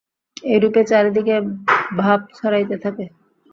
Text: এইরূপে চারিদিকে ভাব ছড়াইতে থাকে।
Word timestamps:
এইরূপে 0.45 0.81
চারিদিকে 0.83 1.35
ভাব 1.99 2.19
ছড়াইতে 2.37 2.75
থাকে। 2.83 3.05